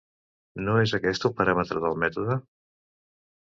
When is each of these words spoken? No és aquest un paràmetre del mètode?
No 0.67 0.77
és 0.83 0.93
aquest 0.99 1.27
un 1.29 1.35
paràmetre 1.41 1.85
del 1.85 2.01
mètode? 2.05 2.39